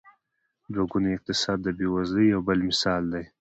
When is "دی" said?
3.13-3.23